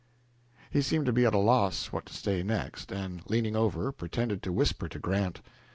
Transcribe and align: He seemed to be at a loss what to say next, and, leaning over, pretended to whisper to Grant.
He 0.71 0.81
seemed 0.81 1.05
to 1.05 1.13
be 1.13 1.27
at 1.27 1.35
a 1.35 1.37
loss 1.37 1.91
what 1.91 2.07
to 2.07 2.13
say 2.15 2.41
next, 2.41 2.91
and, 2.91 3.21
leaning 3.29 3.55
over, 3.55 3.91
pretended 3.91 4.41
to 4.41 4.51
whisper 4.51 4.89
to 4.89 4.97
Grant. 4.97 5.41